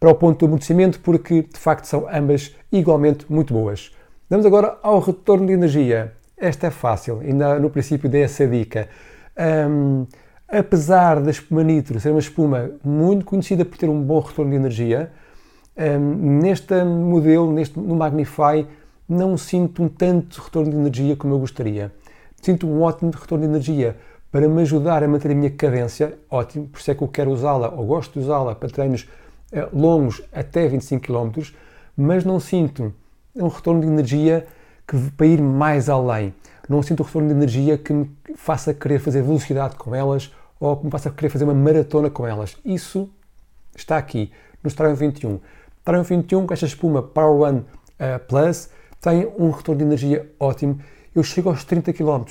para 0.01 0.09
o 0.09 0.15
ponto 0.15 0.39
do 0.39 0.45
amortecimento, 0.47 0.99
porque 0.99 1.43
de 1.43 1.59
facto 1.59 1.85
são 1.85 2.07
ambas 2.11 2.55
igualmente 2.71 3.31
muito 3.31 3.53
boas. 3.53 3.91
Vamos 4.27 4.47
agora 4.47 4.79
ao 4.81 4.99
retorno 4.99 5.45
de 5.45 5.53
energia. 5.53 6.13
Esta 6.41 6.67
é 6.67 6.71
fácil, 6.71 7.19
ainda 7.19 7.59
no 7.59 7.69
princípio 7.69 8.09
dei 8.09 8.23
essa 8.23 8.47
dica. 8.47 8.89
Um, 9.69 10.07
apesar 10.47 11.21
da 11.21 11.29
espuma 11.29 11.63
nitro 11.63 11.99
ser 11.99 12.09
uma 12.09 12.19
espuma 12.19 12.71
muito 12.83 13.23
conhecida 13.23 13.63
por 13.63 13.77
ter 13.77 13.87
um 13.87 14.01
bom 14.01 14.19
retorno 14.19 14.49
de 14.49 14.57
energia, 14.57 15.11
um, 15.77 16.39
neste 16.41 16.83
modelo, 16.83 17.53
neste, 17.53 17.79
no 17.79 17.95
Magnify, 17.95 18.65
não 19.07 19.37
sinto 19.37 19.83
um 19.83 19.87
tanto 19.87 20.41
retorno 20.41 20.71
de 20.71 20.77
energia 20.77 21.15
como 21.15 21.31
eu 21.35 21.37
gostaria. 21.37 21.91
Sinto 22.41 22.67
um 22.67 22.81
ótimo 22.81 23.11
retorno 23.11 23.45
de 23.45 23.51
energia 23.51 23.95
para 24.31 24.49
me 24.49 24.63
ajudar 24.63 25.03
a 25.03 25.07
manter 25.07 25.29
a 25.29 25.35
minha 25.35 25.51
cadência, 25.51 26.17
ótimo, 26.27 26.69
por 26.69 26.79
isso 26.79 26.89
é 26.89 26.95
que 26.95 27.03
eu 27.03 27.07
quero 27.07 27.29
usá-la 27.29 27.69
ou 27.69 27.85
gosto 27.85 28.13
de 28.13 28.25
usá-la 28.25 28.55
para 28.55 28.67
treinos 28.67 29.07
eh, 29.51 29.67
longos 29.71 30.23
até 30.33 30.67
25 30.67 31.05
km, 31.05 31.43
mas 31.95 32.25
não 32.25 32.39
sinto 32.39 32.91
um 33.35 33.47
retorno 33.47 33.81
de 33.81 33.87
energia 33.87 34.47
que 34.87 34.97
para 35.11 35.25
ir 35.25 35.41
mais 35.41 35.89
além. 35.89 36.33
Não 36.67 36.81
sinto 36.81 37.03
um 37.03 37.05
retorno 37.05 37.27
de 37.27 37.33
energia 37.33 37.77
que 37.77 37.93
me 37.93 38.09
faça 38.35 38.73
querer 38.73 38.99
fazer 38.99 39.21
velocidade 39.21 39.75
com 39.75 39.93
elas 39.93 40.33
ou 40.59 40.77
que 40.77 40.85
me 40.85 40.91
faça 40.91 41.09
querer 41.09 41.29
fazer 41.29 41.43
uma 41.43 41.53
maratona 41.53 42.09
com 42.09 42.25
elas. 42.25 42.55
Isso 42.63 43.09
está 43.75 43.97
aqui 43.97 44.31
no 44.63 44.67
Stryon 44.67 44.95
21. 44.95 45.39
Stryon 45.79 46.03
21 46.03 46.47
com 46.47 46.53
esta 46.53 46.65
espuma 46.65 47.01
Power 47.01 47.41
One 47.41 47.59
uh, 47.59 48.19
Plus 48.27 48.69
tem 49.01 49.27
um 49.37 49.49
retorno 49.49 49.79
de 49.79 49.85
energia 49.85 50.31
ótimo. 50.39 50.79
Eu 51.13 51.23
chego 51.23 51.49
aos 51.49 51.63
30 51.63 51.91
km, 51.91 52.23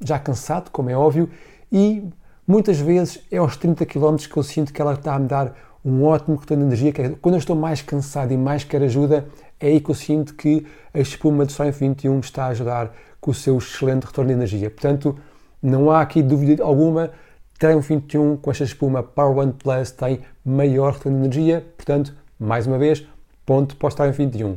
já 0.00 0.18
cansado, 0.18 0.70
como 0.70 0.90
é 0.90 0.96
óbvio, 0.96 1.28
e 1.72 2.08
muitas 2.46 2.78
vezes 2.78 3.20
é 3.32 3.38
aos 3.38 3.56
30 3.56 3.86
km 3.86 4.16
que 4.16 4.36
eu 4.36 4.42
sinto 4.42 4.72
que 4.72 4.80
ela 4.80 4.92
está 4.92 5.14
a 5.14 5.18
me 5.18 5.26
dar 5.26 5.54
um 5.84 6.04
ótimo 6.04 6.36
retorno 6.36 6.62
de 6.64 6.68
energia. 6.68 7.06
É, 7.06 7.14
quando 7.20 7.34
eu 7.34 7.38
estou 7.38 7.56
mais 7.56 7.80
cansado 7.80 8.32
e 8.32 8.36
mais 8.36 8.62
quero 8.62 8.84
ajuda, 8.84 9.26
é 9.60 9.66
aí 9.68 9.80
que 9.80 9.90
eu 9.90 9.94
sinto 9.94 10.34
que 10.34 10.66
a 10.94 11.00
espuma 11.00 11.44
do 11.44 11.52
Sonho 11.52 11.72
21 11.72 12.14
me 12.14 12.20
está 12.20 12.44
a 12.44 12.48
ajudar 12.48 12.94
com 13.20 13.30
o 13.30 13.34
seu 13.34 13.58
excelente 13.58 14.04
retorno 14.04 14.28
de 14.28 14.34
energia. 14.34 14.70
Portanto, 14.70 15.18
não 15.62 15.90
há 15.90 16.00
aqui 16.00 16.22
dúvida 16.22 16.62
alguma, 16.62 17.10
Treino 17.58 17.80
21 17.80 18.36
com 18.36 18.50
esta 18.52 18.62
espuma 18.62 19.02
Power 19.02 19.38
One 19.38 19.52
Plus 19.52 19.90
tem 19.90 20.20
maior 20.44 20.92
retorno 20.92 21.18
de 21.18 21.24
energia, 21.24 21.66
portanto, 21.76 22.14
mais 22.38 22.68
uma 22.68 22.78
vez, 22.78 23.04
ponto 23.44 23.74
para 23.74 23.88
o 23.88 23.94
Treino 23.94 24.14
21. 24.14 24.56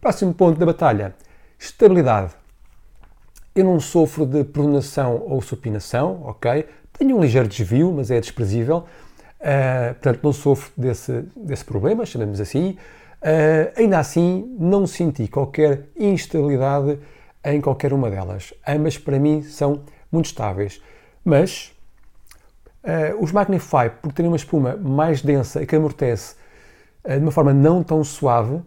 Próximo 0.00 0.34
ponto 0.34 0.58
da 0.58 0.66
batalha, 0.66 1.14
estabilidade. 1.58 2.34
Eu 3.54 3.64
não 3.64 3.80
sofro 3.80 4.26
de 4.26 4.44
pronação 4.44 5.22
ou 5.26 5.40
supinação, 5.40 6.20
ok? 6.24 6.66
Tenho 6.98 7.16
um 7.16 7.20
ligeiro 7.22 7.48
desvio, 7.48 7.90
mas 7.90 8.10
é 8.10 8.20
desprezível. 8.20 8.84
Uh, 9.40 9.94
portanto, 9.94 10.20
não 10.22 10.32
sofro 10.32 10.70
desse, 10.76 11.24
desse 11.34 11.64
problema, 11.64 12.04
chamemos 12.04 12.38
assim. 12.38 12.76
Uh, 13.26 13.72
ainda 13.76 13.98
assim, 13.98 14.54
não 14.56 14.86
senti 14.86 15.26
qualquer 15.26 15.88
instabilidade 15.98 16.96
em 17.44 17.60
qualquer 17.60 17.92
uma 17.92 18.08
delas. 18.08 18.54
Ambas, 18.64 18.96
para 18.98 19.18
mim, 19.18 19.42
são 19.42 19.82
muito 20.12 20.26
estáveis. 20.26 20.80
Mas 21.24 21.74
uh, 22.84 23.20
os 23.20 23.32
Magnify, 23.32 23.90
por 24.00 24.12
terem 24.12 24.30
uma 24.30 24.36
espuma 24.36 24.76
mais 24.76 25.22
densa 25.22 25.60
e 25.60 25.66
que 25.66 25.74
amortece 25.74 26.36
de 27.04 27.18
uma 27.18 27.30
forma 27.30 27.52
não 27.52 27.84
tão 27.84 28.02
suave, 28.02 28.60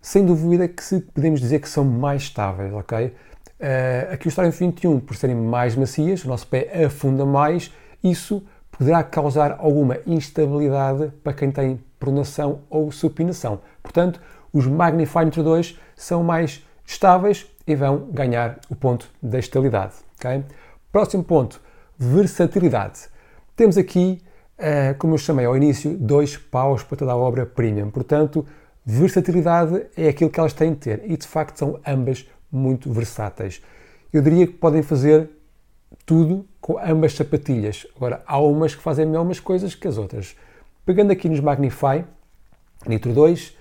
sem 0.00 0.24
dúvida 0.24 0.66
que 0.66 0.82
se 0.82 1.00
podemos 1.00 1.40
dizer 1.40 1.60
que 1.60 1.68
são 1.68 1.84
mais 1.84 2.22
estáveis, 2.22 2.72
ok? 2.72 3.06
Uh, 3.06 4.12
aqui 4.12 4.26
o 4.26 4.30
Starium 4.30 4.50
21, 4.50 5.00
por 5.00 5.14
serem 5.14 5.36
mais 5.36 5.76
macias, 5.76 6.24
o 6.24 6.28
nosso 6.28 6.46
pé 6.46 6.84
afunda 6.84 7.24
mais, 7.26 7.72
isso 8.02 8.42
poderá 8.70 9.04
causar 9.04 9.56
alguma 9.58 9.98
instabilidade 10.06 11.12
para 11.22 11.32
quem 11.32 11.50
tem 11.52 11.80
pronação 12.00 12.62
ou 12.68 12.90
supinação. 12.90 13.60
Portanto, 13.82 14.20
os 14.52 14.66
Magnify 14.66 15.24
Nitro 15.24 15.44
2 15.44 15.78
são 15.94 16.24
mais 16.24 16.66
estáveis 16.84 17.46
e 17.66 17.76
vão 17.76 18.08
ganhar 18.10 18.58
o 18.68 18.74
ponto 18.74 19.08
da 19.22 19.38
estabilidade. 19.38 19.94
Okay? 20.18 20.42
Próximo 20.90 21.22
ponto, 21.22 21.60
versatilidade. 21.96 23.02
Temos 23.54 23.78
aqui, 23.78 24.20
uh, 24.58 24.98
como 24.98 25.14
eu 25.14 25.18
chamei 25.18 25.46
ao 25.46 25.56
início, 25.56 25.96
dois 25.96 26.36
paus 26.36 26.82
para 26.82 26.96
toda 26.96 27.12
a 27.12 27.16
obra 27.16 27.46
premium. 27.46 27.90
Portanto, 27.90 28.44
versatilidade 28.84 29.86
é 29.96 30.08
aquilo 30.08 30.30
que 30.30 30.40
elas 30.40 30.52
têm 30.52 30.72
de 30.72 30.78
ter 30.78 31.02
e 31.04 31.16
de 31.16 31.26
facto 31.26 31.58
são 31.58 31.78
ambas 31.86 32.28
muito 32.50 32.92
versáteis. 32.92 33.62
Eu 34.12 34.22
diria 34.22 34.46
que 34.46 34.54
podem 34.54 34.82
fazer 34.82 35.30
tudo 36.04 36.44
com 36.60 36.78
ambas 36.78 37.14
sapatilhas. 37.14 37.86
Agora, 37.94 38.22
há 38.26 38.38
umas 38.40 38.74
que 38.74 38.82
fazem 38.82 39.06
melhor 39.06 39.22
umas 39.22 39.38
coisas 39.38 39.74
que 39.74 39.86
as 39.86 39.96
outras. 39.96 40.34
Pegando 40.90 41.12
aqui 41.12 41.28
nos 41.28 41.38
Magnify 41.38 42.04
Nitro 42.84 43.12
2, 43.12 43.50
uh, 43.50 43.52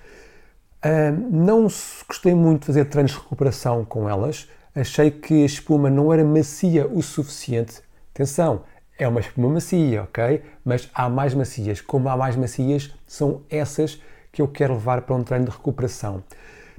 não 1.30 1.68
gostei 2.08 2.34
muito 2.34 2.62
de 2.62 2.66
fazer 2.66 2.86
treinos 2.86 3.12
de 3.12 3.20
recuperação 3.20 3.86
com 3.86 4.10
elas. 4.10 4.50
Achei 4.74 5.12
que 5.12 5.44
a 5.44 5.46
espuma 5.46 5.92
não 5.92 6.12
era 6.12 6.26
macia 6.26 6.88
o 6.88 7.04
suficiente. 7.04 7.84
Atenção, 8.16 8.64
é 8.98 9.08
uma 9.08 9.20
espuma 9.20 9.48
macia, 9.48 10.02
ok? 10.06 10.42
Mas 10.66 10.90
há 10.92 11.08
mais 11.08 11.36
macias. 11.36 11.82
Como 11.82 12.10
há 12.10 12.18
mais 12.18 12.36
macias, 12.36 12.92
são 13.06 13.44
essas 13.48 14.02
que 14.32 14.42
eu 14.42 14.48
quero 14.48 14.74
levar 14.74 15.04
para 15.04 15.16
um 15.16 15.22
treino 15.22 15.46
de 15.46 15.52
recuperação. 15.52 16.24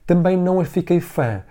Também 0.04 0.36
não 0.36 0.64
fiquei 0.64 0.98
fã 0.98 1.44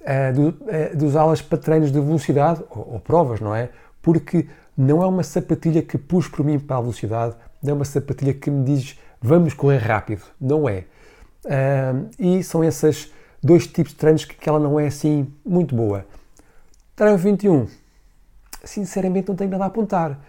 uh, 0.00 0.32
do, 0.34 0.48
uh, 0.48 0.96
de 0.96 1.04
usá-las 1.04 1.42
para 1.42 1.58
treinos 1.58 1.92
de 1.92 2.00
velocidade 2.00 2.64
ou, 2.70 2.94
ou, 2.94 2.98
provas, 2.98 3.40
não 3.40 3.54
é? 3.54 3.68
Porque 4.00 4.48
não 4.78 5.02
é 5.02 5.06
uma 5.06 5.24
sapatilha 5.24 5.82
que 5.82 5.98
puxa 5.98 6.30
por 6.30 6.46
mim 6.46 6.56
para 6.56 6.76
a 6.76 6.80
velocidade, 6.80 7.34
não 7.60 7.72
é 7.72 7.74
uma 7.74 7.84
sapatilha 7.84 8.32
que 8.32 8.48
me 8.48 8.64
diz 8.64 8.96
vamos 9.20 9.52
correr 9.52 9.78
rápido, 9.78 10.22
não 10.40 10.68
é. 10.68 10.84
Uh, 11.44 12.08
e 12.16 12.44
são 12.44 12.62
esses 12.62 13.12
dois 13.42 13.66
tipos 13.66 13.92
de 13.92 13.98
treinos 13.98 14.24
que, 14.24 14.36
que 14.36 14.48
ela 14.48 14.60
não 14.60 14.78
é 14.78 14.86
assim 14.86 15.26
muito 15.44 15.74
boa. 15.74 16.06
Treino 16.94 17.18
21, 17.18 17.66
sinceramente 18.62 19.28
não 19.28 19.34
tenho 19.34 19.50
nada 19.50 19.64
a 19.64 19.66
apontar. 19.66 20.20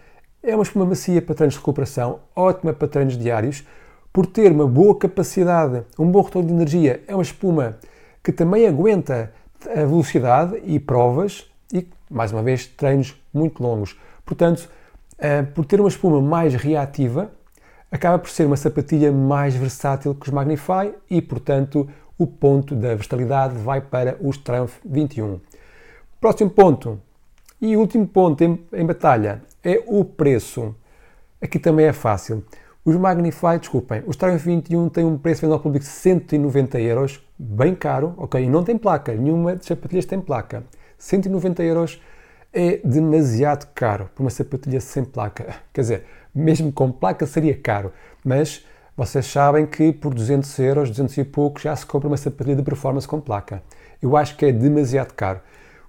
É 0.41 0.55
uma 0.55 0.63
espuma 0.63 0.85
macia 0.85 1.21
para 1.21 1.35
treinos 1.35 1.53
de 1.53 1.59
recuperação, 1.59 2.21
ótima 2.35 2.73
para 2.73 2.87
treinos 2.87 3.17
diários, 3.17 3.63
por 4.11 4.25
ter 4.25 4.51
uma 4.51 4.67
boa 4.67 4.97
capacidade, 4.97 5.83
um 5.99 6.09
bom 6.09 6.21
retorno 6.21 6.47
de 6.47 6.53
energia, 6.55 7.03
é 7.07 7.13
uma 7.13 7.21
espuma 7.21 7.77
que 8.23 8.31
também 8.31 8.65
aguenta 8.67 9.31
a 9.67 9.85
velocidade 9.85 10.59
e 10.63 10.79
provas 10.79 11.45
e, 11.71 11.87
mais 12.09 12.31
uma 12.31 12.41
vez, 12.41 12.65
treinos 12.65 13.15
muito 13.31 13.61
longos. 13.61 13.95
Portanto, 14.29 14.69
eh, 15.17 15.41
por 15.41 15.65
ter 15.65 15.79
uma 15.79 15.89
espuma 15.89 16.21
mais 16.21 16.53
reativa, 16.53 17.31
acaba 17.91 18.19
por 18.19 18.29
ser 18.29 18.45
uma 18.45 18.55
sapatilha 18.55 19.11
mais 19.11 19.55
versátil 19.55 20.13
que 20.13 20.27
os 20.27 20.31
Magnify 20.31 20.93
e, 21.09 21.19
portanto, 21.19 21.89
o 22.15 22.27
ponto 22.27 22.75
da 22.75 22.89
versatilidade 22.89 23.55
vai 23.57 23.81
para 23.81 24.17
os 24.21 24.37
Triumph 24.37 24.77
21. 24.85 25.39
Próximo 26.21 26.51
ponto 26.51 27.01
e 27.59 27.75
último 27.75 28.07
ponto 28.07 28.43
em, 28.43 28.63
em 28.71 28.85
batalha 28.85 29.41
é 29.63 29.81
o 29.87 30.05
preço. 30.05 30.75
Aqui 31.41 31.57
também 31.57 31.87
é 31.87 31.93
fácil. 31.93 32.43
Os 32.85 32.95
Magnify, 32.95 33.57
desculpem, 33.59 34.03
os 34.05 34.15
Triumph 34.15 34.45
21 34.45 34.89
têm 34.89 35.05
um 35.05 35.17
preço 35.17 35.41
vendo 35.41 35.55
ao 35.55 35.59
público 35.59 35.83
de 35.83 35.91
190 35.91 36.79
euros, 36.79 37.19
bem 37.35 37.73
caro, 37.73 38.13
ok? 38.15 38.43
E 38.43 38.47
não 38.47 38.63
tem 38.63 38.77
placa, 38.77 39.11
nenhuma 39.11 39.55
das 39.55 39.65
sapatilhas 39.65 40.05
tem 40.05 40.21
placa. 40.21 40.63
190 40.99 41.63
euros 41.63 41.99
é 42.53 42.77
demasiado 42.77 43.67
caro 43.73 44.09
para 44.13 44.23
uma 44.23 44.29
sapatilha 44.29 44.81
sem 44.81 45.03
placa. 45.03 45.55
Quer 45.73 45.81
dizer, 45.81 46.05
mesmo 46.33 46.71
com 46.71 46.91
placa 46.91 47.25
seria 47.25 47.55
caro, 47.55 47.91
mas 48.23 48.65
vocês 48.97 49.25
sabem 49.27 49.65
que 49.65 49.93
por 49.93 50.13
200 50.13 50.59
euros, 50.59 50.89
200 50.89 51.17
e 51.17 51.23
pouco, 51.23 51.59
já 51.59 51.75
se 51.75 51.85
compra 51.85 52.07
uma 52.07 52.17
sapatilha 52.17 52.55
de 52.55 52.63
performance 52.63 53.07
com 53.07 53.21
placa. 53.21 53.63
Eu 54.01 54.17
acho 54.17 54.35
que 54.35 54.45
é 54.45 54.51
demasiado 54.51 55.13
caro. 55.13 55.39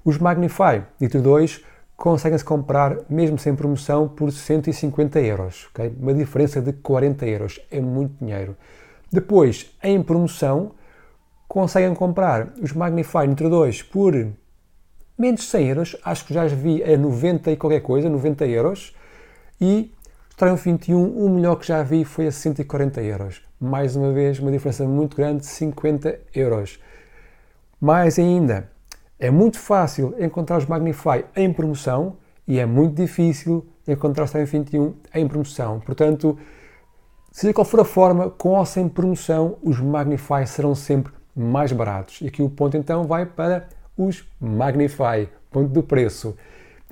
Os 0.05 0.19
Magnify 0.19 0.83
Nitro 1.01 1.21
2 1.21 1.65
conseguem-se 1.97 2.45
comprar, 2.45 2.99
mesmo 3.09 3.39
sem 3.39 3.55
promoção, 3.55 4.09
por 4.09 4.33
150 4.33 5.21
euros. 5.21 5.69
Okay? 5.71 5.95
Uma 6.01 6.15
diferença 6.15 6.61
de 6.61 6.73
40 6.73 7.27
euros. 7.27 7.61
É 7.71 7.81
muito 7.81 8.15
dinheiro. 8.25 8.57
Depois, 9.13 9.71
em 9.83 10.03
promoção, 10.03 10.73
conseguem 11.49 11.95
comprar 11.95 12.53
os 12.63 12.73
Magnify 12.73 13.27
Nitro 13.27 13.51
2 13.51 13.83
por 13.83 14.15
menos 15.21 15.43
de 15.43 15.47
100 15.49 15.69
euros. 15.69 15.97
Acho 16.03 16.25
que 16.25 16.33
já 16.33 16.45
as 16.45 16.53
vi 16.53 16.83
a 16.83 16.97
90 16.97 17.53
e 17.53 17.57
qualquer 17.57 17.81
coisa, 17.83 18.09
90 18.09 18.47
euros. 18.47 18.95
E 19.61 19.93
Triumph 20.37 20.65
21, 20.65 21.05
o 21.05 21.29
melhor 21.29 21.57
que 21.57 21.67
já 21.67 21.83
vi 21.83 22.05
foi 22.05 22.27
a 22.27 22.33
140 22.33 23.03
euros. 23.03 23.43
Mais 23.61 23.95
uma 23.95 24.11
vez, 24.11 24.39
uma 24.39 24.51
diferença 24.51 24.87
muito 24.87 25.15
grande 25.15 25.41
de 25.41 25.47
50 25.47 26.19
euros. 26.35 26.81
Mais 27.79 28.19
ainda, 28.19 28.71
é 29.19 29.31
muito 29.31 29.59
fácil 29.59 30.15
encontrar 30.19 30.57
os 30.57 30.65
Magnify 30.65 31.25
em 31.37 31.53
promoção 31.53 32.17
e 32.49 32.59
é 32.59 32.65
muito 32.65 32.95
difícil 32.95 33.67
encontrar 33.87 34.25
os 34.25 34.31
Triumph 34.31 34.51
21 34.51 34.95
em 35.15 35.29
promoção. 35.29 35.81
Portanto, 35.81 36.39
seja 37.31 37.53
qual 37.53 37.67
for 37.67 37.81
a 37.81 37.85
forma, 37.85 38.31
com 38.31 38.51
ou 38.51 38.65
sem 38.65 38.89
promoção, 38.89 39.59
os 39.63 39.79
Magnify 39.79 40.47
serão 40.47 40.75
sempre 40.75 41.13
mais 41.37 41.73
baratos. 41.73 42.23
E 42.23 42.29
aqui 42.29 42.43
o 42.43 42.49
ponto 42.49 42.79
então 42.79 43.05
vai 43.05 43.27
para 43.27 43.69
os 44.07 44.25
Magnify, 44.41 45.29
ponto 45.51 45.69
do 45.69 45.83
preço. 45.83 46.37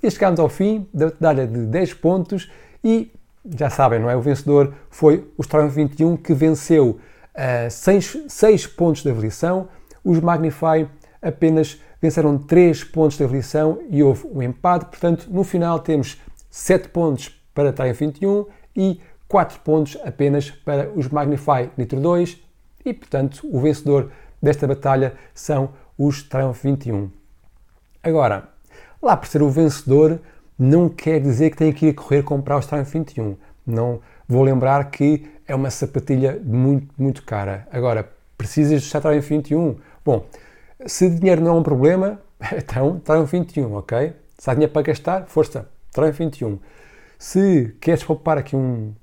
E 0.03 0.11
chegamos 0.11 0.39
ao 0.39 0.49
fim 0.49 0.87
da 0.93 1.07
medalha 1.07 1.47
de 1.47 1.67
10 1.67 1.95
pontos 1.95 2.51
e 2.85 3.11
já 3.57 3.71
sabem, 3.71 3.99
não 3.99 4.11
é? 4.11 4.17
O 4.17 4.21
vencedor 4.21 4.75
foi 4.91 5.29
o 5.37 5.45
Triumph 5.45 5.75
21 5.75 6.17
que 6.17 6.35
venceu 6.35 7.01
uh, 7.35 7.71
6, 7.71 8.25
6 8.29 8.67
pontos 8.67 9.03
de 9.03 9.11
avaliação. 9.11 9.69
Os 10.05 10.21
Magnify 10.21 10.89
apenas 11.21 11.81
venceram 12.01 12.39
3 12.39 12.85
pontos 12.85 13.17
de 13.17 13.25
avaliação 13.25 13.81
e 13.89 14.03
houve 14.03 14.27
um 14.27 14.43
empate. 14.43 14.87
Portanto, 14.87 15.27
no 15.31 15.43
final 15.43 15.79
temos 15.81 16.21
7 16.51 16.89
pontos 16.91 17.29
para 17.55 17.73
Triumph 17.73 17.99
21 17.99 18.47
e 18.77 19.01
4 19.27 19.61
pontos 19.61 19.97
apenas 20.05 20.51
para 20.51 20.91
os 20.95 21.09
Magnify 21.09 21.71
Nitro 21.77 22.01
2 22.01 22.41
e, 22.85 22.95
portanto, 22.95 23.41
o 23.51 23.61
vencedor 23.61 24.11
desta 24.41 24.67
batalha 24.67 25.15
são 25.35 25.71
os 25.99 26.23
Triumph 26.23 26.63
21. 26.63 27.11
Agora, 28.03 28.49
lá 29.03 29.17
por 29.17 29.27
ser 29.27 29.43
o 29.43 29.51
vencedor, 29.51 30.21
não 30.59 30.89
quer 30.89 31.21
dizer 31.21 31.51
que 31.51 31.57
tenha 31.57 31.73
que 31.73 31.87
ir 31.87 31.95
correr 31.95 32.23
comprar 32.23 32.59
os 32.59 32.67
Triumph 32.67 32.93
21. 32.93 33.37
Não 33.67 34.01
vou 34.27 34.43
lembrar 34.43 34.91
que 34.91 35.29
é 35.47 35.55
uma 35.55 35.71
sapatilha 35.71 36.41
muito, 36.45 36.87
muito 36.97 37.23
cara. 37.23 37.67
Agora, 37.73 38.09
precisas 38.37 38.83
de 38.83 38.91
Triumph 38.91 39.29
21? 39.29 39.77
Bom, 40.05 40.25
se 40.87 41.11
dinheiro 41.11 41.43
não 41.43 41.57
é 41.57 41.59
um 41.59 41.63
problema, 41.63 42.21
então 42.57 43.01
traem 43.01 43.25
21, 43.25 43.75
ok? 43.75 44.13
Se 44.39 44.51
há 44.51 44.55
dinheiro 44.55 44.73
para 44.73 44.83
gastar, 44.83 45.27
força, 45.27 45.69
traem 45.93 46.13
21. 46.13 46.59
Se 47.19 47.77
queres 47.81 48.05
poupar 48.05 48.39
aqui 48.39 48.55
um, 48.55 48.95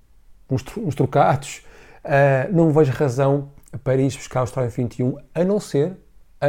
uns, 0.49 0.63
uns 0.77 0.95
trocados, 0.95 1.65
uh, 2.05 2.53
não 2.53 2.71
vejo 2.71 2.91
razão 2.93 3.49
para 3.83 3.97
ir 3.97 4.05
buscar 4.05 4.43
os 4.43 4.51
Triumph 4.51 4.77
21, 4.77 5.17
a 5.33 5.43
não 5.43 5.59
ser, 5.59 5.97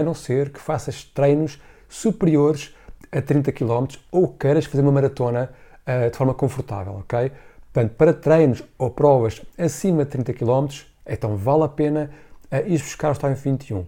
a 0.00 0.04
não 0.04 0.14
ser 0.14 0.50
que 0.50 0.60
faças 0.60 1.04
treinos 1.04 1.60
superiores 1.88 2.74
a 3.12 3.22
30 3.22 3.52
km 3.52 3.86
ou 4.10 4.28
queiras 4.28 4.64
fazer 4.64 4.82
uma 4.82 4.92
maratona 4.92 5.50
uh, 5.86 6.10
de 6.10 6.16
forma 6.16 6.34
confortável, 6.34 6.94
ok? 6.94 7.32
Portanto, 7.72 7.94
para 7.96 8.12
treinos 8.12 8.62
ou 8.78 8.90
provas 8.90 9.42
acima 9.58 10.04
de 10.04 10.10
30 10.10 10.32
km, 10.32 10.68
então 11.06 11.36
vale 11.36 11.64
a 11.64 11.68
pena 11.68 12.10
uh, 12.52 12.68
ir 12.68 12.78
buscar 12.78 13.12
os 13.12 13.18
Triumph 13.18 13.42
21. 13.42 13.86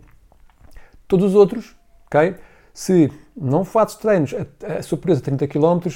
Todos 1.07 1.27
os 1.27 1.35
outros, 1.35 1.75
ok? 2.07 2.37
Se 2.73 3.11
não 3.37 3.65
fazes 3.65 3.97
treinos 3.97 4.35
a, 4.35 4.79
a 4.79 4.83
superiores 4.83 5.23
a 5.23 5.25
30 5.25 5.49
km, 5.49 5.89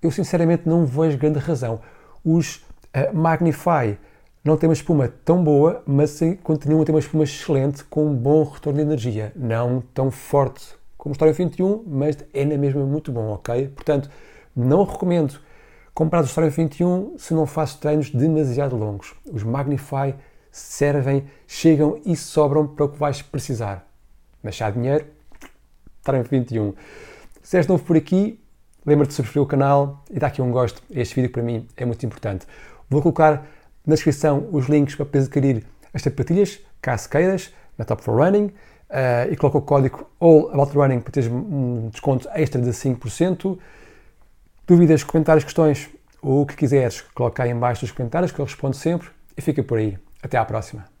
eu 0.00 0.10
sinceramente 0.10 0.68
não 0.68 0.86
vejo 0.86 1.18
grande 1.18 1.38
razão. 1.38 1.80
Os 2.24 2.56
uh, 2.56 3.14
Magnify 3.14 3.98
não 4.44 4.56
têm 4.56 4.68
uma 4.68 4.74
espuma 4.74 5.08
tão 5.24 5.42
boa, 5.42 5.82
mas 5.86 6.20
continuam 6.42 6.82
a 6.82 6.84
ter 6.84 6.92
uma 6.92 7.00
espuma 7.00 7.24
excelente 7.24 7.82
com 7.84 8.06
um 8.06 8.14
bom 8.14 8.44
retorno 8.44 8.78
de 8.78 8.84
energia. 8.84 9.32
Não 9.34 9.82
tão 9.94 10.10
forte 10.10 10.74
como 10.98 11.12
o 11.12 11.14
Story 11.14 11.32
21, 11.32 11.82
mas 11.86 12.18
é 12.32 12.44
na 12.44 12.56
mesma 12.58 12.84
muito 12.84 13.10
bom, 13.10 13.30
ok? 13.30 13.68
Portanto, 13.68 14.10
não 14.54 14.84
recomendo 14.84 15.40
comprar 15.94 16.20
o 16.22 16.26
Story 16.26 16.50
21 16.50 17.14
se 17.18 17.32
não 17.32 17.46
fazes 17.46 17.76
treinos 17.76 18.10
demasiado 18.10 18.76
longos. 18.76 19.14
Os 19.32 19.42
Magnify 19.42 20.14
servem, 20.52 21.24
chegam 21.46 21.98
e 22.04 22.14
sobram 22.14 22.66
para 22.66 22.84
o 22.84 22.88
que 22.90 22.98
vais 22.98 23.22
precisar 23.22 23.86
mas 24.44 24.56
se 24.56 24.62
há 24.62 24.70
dinheiro, 24.70 25.06
Triumph 26.02 26.28
21. 26.28 26.74
Se 27.42 27.56
és 27.56 27.66
novo 27.66 27.82
por 27.82 27.96
aqui, 27.96 28.38
lembra-te 28.84 29.08
de 29.08 29.14
subscrever 29.14 29.42
o 29.42 29.46
canal 29.46 30.04
e 30.10 30.18
dar 30.18 30.26
aqui 30.26 30.42
um 30.42 30.50
gosto. 30.52 30.82
Este 30.90 31.14
vídeo 31.14 31.30
para 31.30 31.42
mim 31.42 31.66
é 31.74 31.84
muito 31.86 32.04
importante. 32.04 32.46
Vou 32.90 33.00
colocar 33.00 33.46
na 33.86 33.94
descrição 33.94 34.48
os 34.52 34.66
links 34.66 34.94
para 34.94 35.04
poderes 35.04 35.26
adquirir 35.26 35.64
as 35.92 36.02
sapatilhas, 36.02 36.60
caso 36.80 37.08
queiras. 37.08 37.52
na 37.76 37.84
Top 37.84 38.02
for 38.02 38.16
Running 38.16 38.46
uh, 38.46 39.30
e 39.30 39.36
coloca 39.36 39.58
o 39.58 39.62
código 39.62 40.08
All 40.20 40.50
About 40.52 40.76
Running 40.76 41.00
para 41.00 41.12
teres 41.12 41.30
um 41.30 41.88
desconto 41.90 42.28
extra 42.34 42.60
de 42.60 42.70
5%. 42.70 43.58
Dúvidas, 44.66 45.04
comentários, 45.04 45.44
questões, 45.44 45.90
o 46.22 46.46
que 46.46 46.56
quiseres, 46.56 47.02
coloca 47.14 47.42
aí 47.42 47.50
em 47.50 47.58
baixo 47.58 47.84
nos 47.84 47.92
comentários 47.92 48.32
que 48.32 48.38
eu 48.38 48.44
respondo 48.44 48.76
sempre 48.76 49.08
e 49.36 49.42
fica 49.42 49.62
por 49.62 49.78
aí. 49.78 49.98
Até 50.22 50.38
à 50.38 50.44
próxima. 50.44 50.93